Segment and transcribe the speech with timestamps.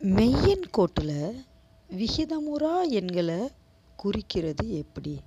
[0.00, 1.44] மெய்யெண் கோட்டில்
[1.90, 3.48] விகிதமுறா எண்களை
[3.96, 5.20] குறிக்கிறது எப்படி?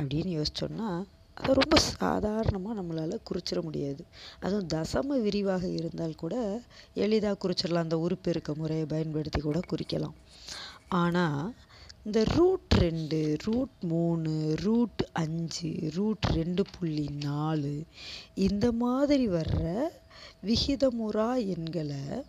[0.00, 1.04] அப்படின்னு யோசிச்சோன்னா
[1.34, 4.04] அதை ரொம்ப சாதாரணமாக நம்மளால் குறிச்சிட முடியாது.
[4.40, 6.60] அதுவும் தசம விரிவாக இருந்தால் கூட
[6.94, 7.86] எளிதாக குறிச்சிடலாம்.
[7.86, 10.16] அந்த உருப்பெருக்க முறையை பயன்படுத்தி கூட குறிக்கலாம்.
[10.88, 11.54] ஆனால்
[12.04, 17.84] இந்த ரூட் ரெண்டு ரூட் மூணு ரூட் அஞ்சு ரூட் ரெண்டு புள்ளி நாலு
[18.34, 19.82] இந்த மாதிரி வர்ற
[20.46, 22.22] விகிதமுறா எண்களை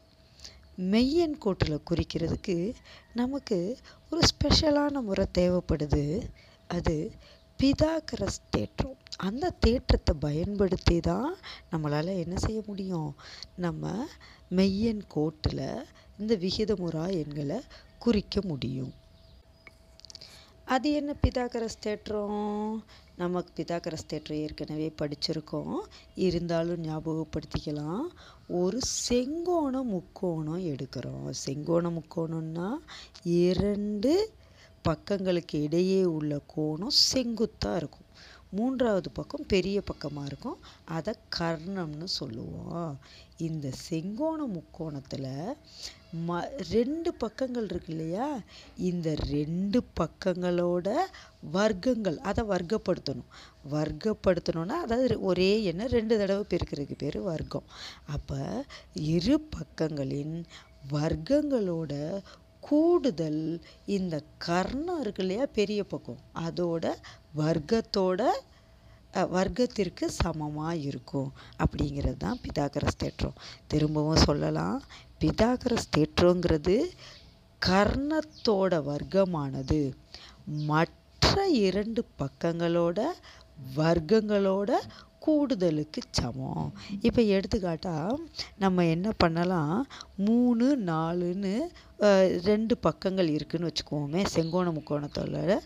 [0.81, 2.73] மெய்யன் கோட்டில் குறிக்கிறதுக்கு
[3.13, 3.77] நமக்கு
[4.12, 6.21] ஒரு ஸ்பெஷலான முறை தேவைப்படுது.
[6.67, 7.12] அது
[7.59, 8.98] பிதாகரஸ் தேற்றம்.
[9.17, 11.35] அந்த தேற்றத்தை பயன்படுத்தி தான்
[11.71, 13.16] நம்மளால் என்ன செய்ய முடியும்?
[13.55, 14.07] நம்ம
[14.49, 15.85] மெய்யன் கோட்டில்
[16.20, 17.62] இந்த விகிதமுறா எண்களை
[17.99, 18.93] குறிக்க முடியும்.
[20.66, 22.85] அது என்ன பிதாகரஸ் தேற்றம்?
[23.16, 25.77] நமக்கு பிதாகரஸ் தேற்றம் ஏற்கனவே படிச்சிருக்கோம்.
[26.16, 28.07] இருந்தாலும் ஞாபகப்படுத்திக்கலாம்.
[28.52, 28.80] ஒரு
[29.10, 31.27] செங்கோண முக்கோணம் எடுக்கிறோம்.
[31.46, 32.70] செங்கோண முக்கோணம்னா
[33.24, 34.34] இரண்டு
[34.88, 38.10] பக்கங்களுக்கு இடையே உள்ள கோணம் செங்குத்தாக இருக்கும்.
[38.49, 40.57] மூன்றாவது பக்கம் பெரிய பக்கமாக இருக்கும்.
[40.85, 42.99] அதை கர்ணம்னு சொல்லுவோம்.
[43.38, 45.55] இந்த செங்கோண முக்கோணத்தில்
[46.27, 46.37] ம
[46.70, 48.27] ரெண்டு பக்கங்கள் இருக்கு இல்லையா?
[48.77, 50.87] இந்த ரெண்டு பக்கங்களோட
[51.54, 53.29] வர்க்கங்கள் அதை வர்க்கப்படுத்தணும்.
[53.71, 57.67] வர்க்கப்படுத்தணும்னா அதாவது ஒரே எண்ணெய் ரெண்டு தடவை பெருக்கிறதுக்கு பேர் வர்க்கம்.
[58.05, 58.39] அப்போ
[58.93, 60.45] இரு பக்கங்களின்
[60.91, 61.93] வர்க்கங்களோட
[62.59, 63.43] கூடுதல்
[63.85, 65.45] இந்த கர்ணம் இருக்கு இல்லையா?
[65.59, 66.22] பெரிய பக்கம்.
[66.47, 66.85] அதோட
[67.38, 68.22] வர்க்கத்தோட
[69.38, 71.31] வர்க்கத்திற்கு சமமாக இருக்கும்.
[71.63, 73.39] அப்படிங்கிறது தான் பிதாகரஸ் தேற்றம்.
[73.67, 74.81] திரும்பவும் சொல்லலாம்.
[75.22, 76.75] பிதாகரஸ் தேற்றங்கிறது
[77.66, 79.80] கர்ணத்தோட வர்க்கமானது.
[80.69, 83.00] மற்ற இரண்டு பக்கங்களோட
[83.75, 84.72] வர்க்கங்களோட
[85.25, 86.69] கூடுதலுக்கு சமம்.
[87.08, 88.16] இப்போ எடுத்துக்காட்டால்
[88.63, 89.75] நம்ம என்ன பண்ணலாம்?
[90.28, 91.53] மூணு நாலுன்னு
[92.47, 95.59] ரெண்டு பக்கங்கள் இருக்குதுன்னு வச்சுக்குவோமே செங்கோண முக்கோணத்தோட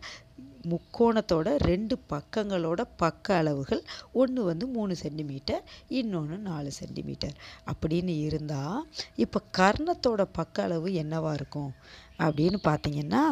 [0.72, 3.84] முக்கோணத்தோட ரெண்டு பக்கங்களோட பக்க அளவுகள்
[4.14, 7.36] ஒன்று வந்து மூணு சென்டிமீட்டர் இன்னொன்று நாலு சென்டிமீட்டர்.
[7.72, 8.80] அப்படின்னு இருந்தால்
[9.16, 11.72] இப்போ கர்ணத்தோட பக்க அளவு என்னவாக இருக்கும்?
[12.18, 13.24] அப்படின்னு பார்த்தீங்கன்னா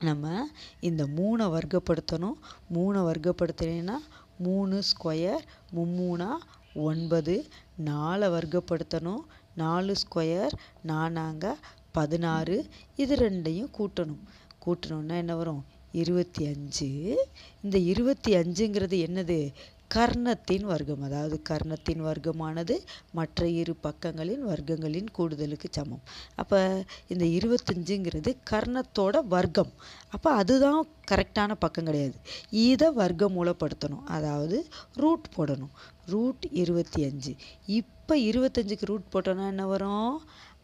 [0.00, 0.46] நம்ம
[0.80, 2.38] இந்த மூணை வர்க்கப்படுத்தணும்.
[2.68, 3.98] மூணை வர்க்கப்படுத்தினேன்னா
[4.38, 5.44] மூணு ஸ்கொயர்
[5.76, 6.30] மும்மூணா
[6.74, 7.34] ஒன்பது.
[7.76, 9.22] நாலை வர்க்கப்படுத்தணும்.
[9.54, 10.54] நாலு ஸ்கொயர்
[10.86, 11.54] நானாங்க
[11.92, 12.56] பதினாறு.
[12.96, 14.22] இது ரெண்டையும் கூட்டணும்.
[14.66, 15.64] கூட்டணுன்னா என்ன வரும்?
[15.92, 17.16] இருபத்தி அஞ்சு.
[17.62, 19.52] இந்த இருபத்தி அஞ்சுங்கிறது என்னது?
[19.94, 21.02] கர்ணத்தின் வர்க்கம்.
[21.02, 22.78] அதாவது கர்ணத்தின் வர்க்கமானது
[23.12, 26.00] மற்ற இரு பக்கங்களின் வர்க்கங்களின் கூடுதலுக்கு சமம்.
[26.34, 29.72] அப்போ இந்த இருபத்தஞ்சுங்கிறது கர்ணத்தோட வர்க்கம்.
[30.10, 32.14] அப்போ அதுதான் கரெக்டான பக்கம் கிடையாது.
[32.50, 34.02] இதை வர்க்கம் மூலப்படுத்தணும்.
[34.04, 35.74] அதாவது ரூட் போடணும்.
[36.06, 37.34] ரூட் இருபத்தி அஞ்சு.
[37.66, 40.20] இப்போ இருபத்தஞ்சுக்கு ரூட் போட்டோன்னா என்ன வரும்?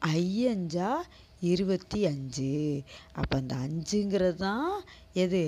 [0.06, 0.92] ஐயஞ்சா
[1.40, 2.52] இருபத்தி அஞ்சு.
[3.12, 4.70] அப்போ அந்த அஞ்சுங்கிறது தான்
[5.12, 5.42] எது?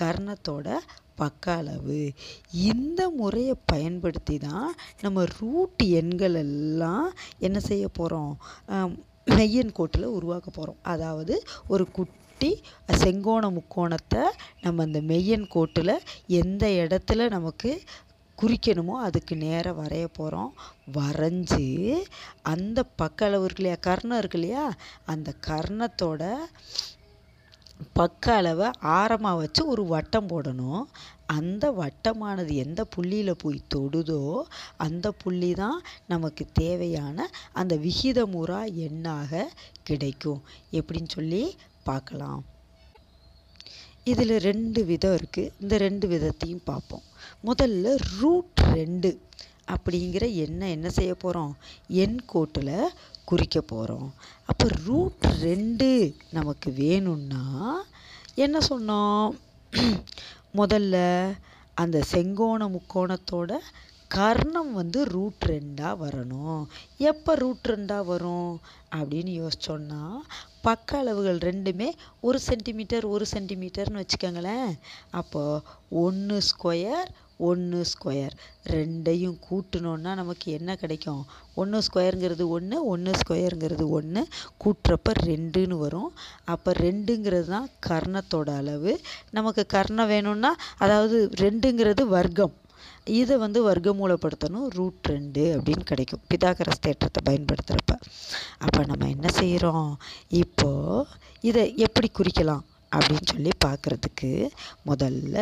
[0.00, 0.68] கர்ணத்தோட
[1.14, 1.98] பக்க அளவு.
[2.52, 4.68] இந்த முறையை பயன்படுத்தி தான்
[5.00, 8.32] நம்ம ரூட் எண்கள் எல்லாம் என்ன செய்ய போகிறோம்
[9.36, 11.34] மெய்யன் கோட்டில் உருவாக்க போகிறோம் அதாவது
[11.68, 12.50] ஒரு குட்டி
[13.02, 14.22] செங்கோண முக்கோணத்தை
[14.62, 15.94] நம்ம அந்த மெய்யன் கோட்டில்
[16.26, 17.70] எந்த இடத்துல நமக்கு
[18.42, 20.52] குறிக்கணுமோ அதுக்கு நேராக வரைய போகிறோம்
[20.92, 21.66] வரைஞ்சி
[22.42, 23.78] அந்த பக்க அளவு இருக்கு இல்லையா?
[23.86, 24.64] கர்ணம் இருக்கு இல்லையா?
[25.04, 26.22] அந்த கர்ணத்தோட
[27.92, 30.84] பக்க அளவை ஆரமாக வச்சு ஒரு வட்டம் போடணும்.
[31.26, 34.42] அந்த வட்டமானது எந்த புள்ளியில் போய் தொடுதோ
[34.76, 39.48] அந்த புள்ளி தான் நமக்கு தேவையான அந்த விகிதமுறா எண்ணாக
[39.82, 40.42] கிடைக்கும்.
[40.72, 42.42] எப்படின்னு சொல்லி பார்க்கலாம்.
[44.04, 47.04] இதில் ரெண்டு விதம் இருக்குது இந்த ரெண்டு விதத்தையும் பார்ப்போம்.
[47.44, 49.10] முதல்ல ரூட் ரெண்டு
[49.74, 51.52] அப்படிங்கிற எண்ணை என்ன செய்ய போகிறோம்
[51.88, 52.74] எண் கோட்டில்
[53.24, 54.08] குறிக்க போகிறோம்
[54.44, 55.88] அப்போ ரூட் ரெண்டு
[56.30, 57.44] நமக்கு வேணும்னா
[58.34, 59.34] என்ன சொன்னோம்?
[60.56, 60.96] முதல்ல
[61.74, 63.52] அந்த செங்கோண முக்கோணத்தோட
[64.16, 66.60] கர்ணம் வந்து ரூட் ரெண்டாக வரணும்.
[67.10, 68.60] எப்போ ரூட் ரெண்டாக வரும்?
[68.96, 70.02] அப்படின்னு யோசிச்சோன்னா
[70.66, 71.88] பக்க அளவுகள் ரெண்டுமே
[72.20, 74.70] ஒரு சென்டிமீட்டர் ஒரு சென்டிமீட்டர்னு வச்சுக்கோங்களேன்.
[75.20, 75.62] அப்போது
[76.04, 77.10] ஒன்று ஸ்கொயர்
[77.48, 78.34] ஒன்று ஸ்கொயர்
[78.74, 81.22] ரெண்டையும் கூட்டினோன்னா நமக்கு என்ன கிடைக்கும்?
[81.54, 84.22] ஒன்று ஸ்கொயருங்கிறது ஒன்று ஒன்று ஸ்கொயருங்கிறது ஒன்று
[84.64, 86.10] கூட்டுறப்ப ரெண்டுன்னு வரும்.
[86.44, 88.92] அப்போ ரெண்டுங்கிறது தான் கர்ணத்தோட அளவு.
[89.30, 92.54] நமக்கு கர்ணம் வேணும்னா அதாவது ரெண்டுங்கிறது வர்க்கம்.
[93.20, 94.68] இதை வந்து வர்க்கமூலப்படுத்தணும்.
[94.76, 96.22] ரூட் ரெண்டு அப்படின்னு கிடைக்கும்.
[96.30, 97.94] பிதாகரஸ் தேற்றத்தை பயன்படுத்துகிறப்ப
[98.58, 99.90] அப்போ நம்ம என்ன செய்கிறோம்
[100.42, 101.06] இப்போது
[101.40, 102.64] இதை எப்படி குறிக்கலாம்?
[102.96, 104.30] அப்படின்னு சொல்லி பார்க்குறதுக்கு
[104.86, 105.36] முதல்ல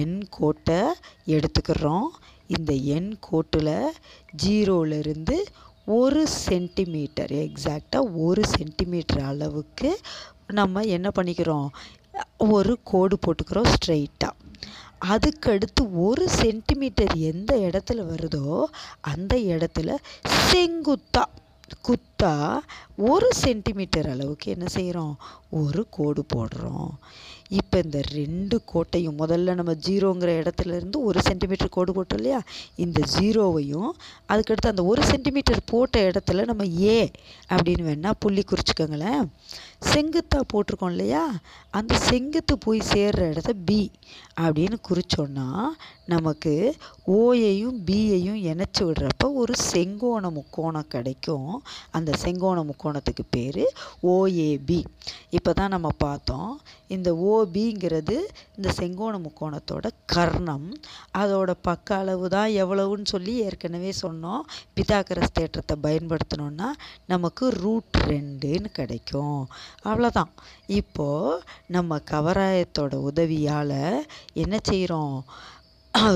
[0.00, 0.80] எண் கோட்டை
[1.26, 2.08] எடுத்துக்கிறோம்.
[2.46, 3.76] இந்த எண் கோட்டில்
[4.46, 5.36] ஜீரோலேருந்து
[5.98, 9.90] ஒரு சென்டிமீட்டர் எக்ஸாக்டாக ஒரு சென்டிமீட்டர் அளவுக்கு
[10.46, 11.68] நம்ம என்ன பண்ணிக்கிறோம்?
[12.54, 14.32] ஒரு கோடு போட்டுக்கிறோம் ஸ்ட்ரெயிட்டாக
[15.12, 18.64] அதுக்கடுத்து ஒரு சென்டிமீட்டர் எந்த இடத்துல வருதோ
[19.00, 19.96] அந்த இடத்துல
[20.50, 21.24] செங்குத்தா
[21.82, 22.60] குத்தா
[22.96, 25.14] ஒரு சென்டிமீட்டர் அளவுக்கு என்ன செய்கிறோம்
[25.50, 26.90] ஒரு கோடு போடுறோம்.
[27.48, 32.42] இப்போ இந்த ரெண்டு கோட்டையும் முதல்ல நம்ம ஜீரோங்கிற இடத்துல இருந்து ஒரு சென்டிமீட்டர் கோடு போட்டோம் இல்லையா?
[32.76, 33.90] இந்த ஜீரோவையும்
[34.28, 37.10] அதுக்கடுத்து அந்த ஒரு சென்டிமீட்டர் போட்ட இடத்துல நம்ம ஏ
[37.48, 39.24] அப்படின்னு வேணால் புள்ளி குறிச்சிக்கோங்களேன்.
[39.92, 41.24] செங்குத்தாக போட்டிருக்கோம் இல்லையா?
[41.70, 43.80] அந்த செங்குத்து போய் சேர்கிற இடத்த பி
[44.40, 45.46] அப்படின்னு குறிச்சோன்னா
[46.12, 46.52] நமக்கு
[47.06, 51.50] ஓயையும் பியையும் இணைச்சி விடுறப்ப ஒரு செங்கோண முக்கோணம் கிடைக்கும்.
[51.90, 53.64] அந்த செங்கோண முக்கோணத்துக்கு பேர்
[54.14, 54.80] ஓஏபி
[55.30, 56.60] இப்போ தான் நம்ம பார்த்தோம்.
[56.86, 58.16] இந்த ஓபிங்கிறது
[58.56, 60.68] இந்த செங்கோண முக்கோணத்தோட கர்ணம்.
[61.18, 64.42] அதோட பக்க அளவு தான் எவ்வளவுன்னு சொல்லி ஏற்கனவே சொன்னோம்.
[64.76, 66.68] பிதாகரஸ் தேற்றத்தை பயன்படுத்தினோன்னா
[67.06, 69.40] நமக்கு ரூட் ரெண்டுன்னு கிடைக்கும்.
[69.82, 70.30] அவ்வளோதான்
[70.66, 73.78] இப்போது நம்ம கவராயத்தோட உதவியால்
[74.34, 75.16] என்ன செய்கிறோம்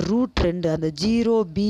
[0.00, 1.68] ரூட் ரெண்டு அந்த ஜீரோ பி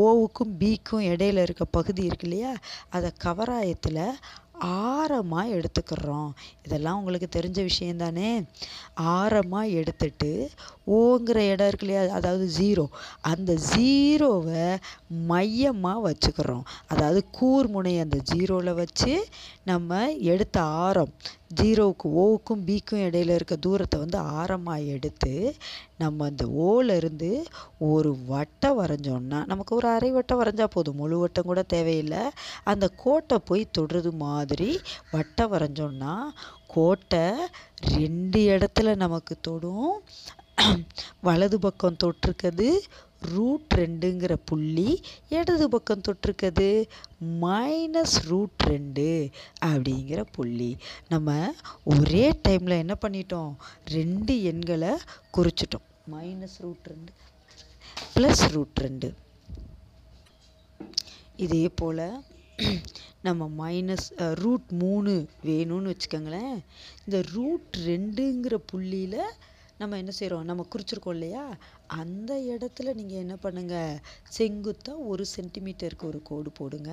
[0.00, 2.52] ஓவுக்கும் பிக்கும் இடையில இருக்க பகுதி இருக்கு இல்லையா?
[2.90, 4.02] அதை கவராயத்தில்
[4.60, 6.30] ஆரமாக எடுத்துக்கிறோம்.
[6.62, 8.46] இதெல்லாம் உங்களுக்கு தெரிஞ்ச விஷயந்தானே?
[8.94, 10.50] ஆரமாக எடுத்துட்டு
[10.86, 12.14] ஓங்கிற இடம் இருக்கு இல்லையா?
[12.14, 12.86] அதாவது ஜீரோ
[13.20, 14.76] அந்த ஜீரோவை
[15.08, 16.64] மையமாக வச்சுக்கிறோம்.
[16.86, 19.28] அதாவது கூர்முனை அந்த ஜீரோவில் வச்சு
[19.64, 21.12] நம்ம எடுத்த ஆரம்.
[21.50, 25.32] ஜீரோவுக்கு ஓவுக்கும் பிக்கும் இடையில இருக்க தூரத்தை வந்து ஆரமாக எடுத்து
[25.98, 27.30] நம்ம அந்த ஓலேருந்து
[27.78, 30.96] ஒரு வட்டம் வரைஞ்சோன்னா நமக்கு ஒரு அரை வட்டம் வரைஞ்சா போதும்.
[30.96, 32.22] முழு வட்டம் கூட தேவையில்லை.
[32.64, 34.70] அந்த கோட்டை போய் தொடுறது மாதிரி
[35.10, 36.14] வட்டம் வரைஞ்சோன்னா
[36.66, 37.24] கோட்டை
[37.96, 39.92] ரெண்டு இடத்துல நமக்கு தொடும்.
[41.20, 42.68] வலது பக்கம் தொட்டிருக்கிறது
[43.20, 46.88] ரூட் ரெண்டுங்கிற புள்ளி இடது பக்கம் தொட்டிருக்குது.
[47.40, 49.30] மைனஸ் ரூட் ரெண்டு
[49.64, 50.76] அப்படிங்கிற புள்ளி.
[51.08, 53.54] நம்ம ஒரே டைமில் என்ன பண்ணிட்டோம்?
[53.84, 54.92] ரெண்டு எண்களை
[55.36, 55.86] குறிச்சிட்டோம்.
[56.12, 57.12] மைனஸ் ரூட் ரெண்டு
[58.14, 59.14] ப்ளஸ் ரூட் ரெண்டு.
[61.36, 62.22] இதே போல்
[63.22, 66.58] நம்ம மைனஸ் ரூட் மூணு வேணும்னு வச்சுக்கோங்களேன்.
[67.04, 69.22] இந்த ரூட் ரெண்டுங்கிற புள்ளியில்
[69.80, 71.44] நம்ம என்ன செய்கிறோம் நம்ம குறிச்சிருக்கோம் இல்லையா?
[72.00, 76.90] அந்த இடத்துல நீங்கள் என்ன பண்ணுங்கள் செங்குத்தாக ஒரு சென்டிமீட்டருக்கு ஒரு கோடு போடுங்க.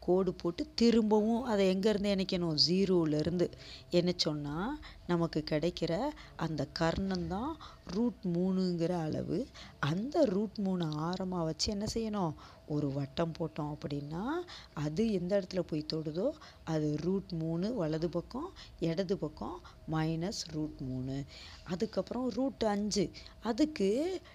[0.00, 2.56] கோடு போட்டு திரும்பவும் அதை எங்கேருந்து இணைக்கணும்?
[2.68, 3.46] ஜீரோலேருந்து
[3.92, 4.56] இணைச்சோன்னா
[5.12, 5.92] நமக்கு கிடைக்கிற
[6.44, 7.52] அந்த கர்ணம் தான்
[7.94, 9.38] ரூட் மூணுங்கிற அளவு.
[9.90, 12.34] அந்த ரூட் மூணு ஆரமாக வச்சு என்ன செய்யணும்?
[12.74, 14.24] ஒரு வட்டம் போட்டோம் அப்படின்னா
[14.84, 16.26] அது எந்த இடத்துல போய் தொடுதோ
[16.72, 18.48] அது ரூட் மூணு வலது பக்கம்
[18.88, 19.56] இடது பக்கம்
[19.94, 21.16] மைனஸ் ரூட் மூணு.
[21.72, 23.04] அதுக்கப்புறம் ரூட் அஞ்சு.
[23.50, 23.88] அதுக்கு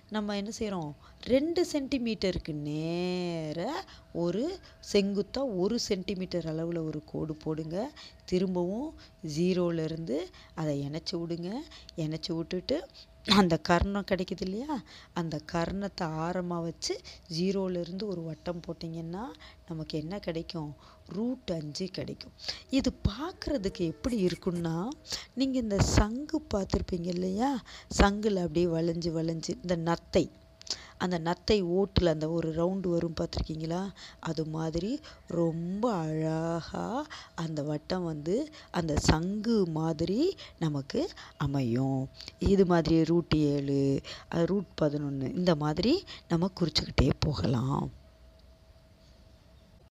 [0.09, 0.91] நம்ம என்ன செய்கிறோம்
[1.33, 3.59] ரெண்டு சென்டிமீட்டருக்கு நேர
[4.23, 4.43] ஒரு
[4.91, 7.77] செங்குத்தாக ஒரு சென்டிமீட்டர் அளவில் ஒரு கோடு போடுங்க.
[8.25, 8.89] திரும்பவும்
[9.37, 10.17] ஜீரோலேருந்து
[10.55, 11.51] அதை இணைச்சி விடுங்க.
[11.95, 12.77] இணைச்சி விட்டுட்டு
[13.39, 14.73] அந்த கர்ணம் கிடைக்குது இல்லையா?
[15.13, 16.93] அந்த கர்ணத்தை ஆரமாக வச்சு
[17.37, 19.23] ஜீரோலேருந்து ஒரு வட்டம் போட்டிங்கன்னா
[19.69, 20.71] நமக்கு என்ன கிடைக்கும்?
[21.07, 22.35] ரூட் அஞ்சு கிடைக்கும்.
[22.69, 24.75] இது பார்க்குறதுக்கு எப்படி இருக்குன்னா
[25.33, 27.51] நீங்கள் இந்த சங்கு பார்த்துருப்பீங்க இல்லையா?
[28.01, 30.25] சங்கில் அப்படியே வளைஞ்சு வளைஞ்சு இந்த நத்தை.
[30.97, 33.91] அந்த நத்தை ஓட்டில் அந்த ஒரு ரவுண்டு வரும் பார்த்துருக்கீங்களா?
[34.19, 42.07] அது மாதிரி ரொம்ப அழகாக அந்த வட்டம் வந்து அந்த சங்கு மாதிரி நமக்கு அமையும்.
[42.39, 47.91] இது மாதிரி ரூட் ஏழு ரூட் பதினொன்று இந்த மாதிரி நம்ம குறிச்சுக்கிட்டே போகலாம்.